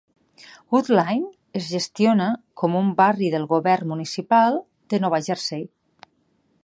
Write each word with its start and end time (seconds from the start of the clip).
Woodlynne 0.75 1.59
es 1.59 1.67
gestiona 1.73 2.29
com 2.61 2.79
un 2.79 2.89
barri 3.03 3.29
del 3.35 3.45
govern 3.55 3.93
municipal 3.93 4.59
de 4.95 5.03
Nova 5.05 5.21
Jersey. 5.29 5.67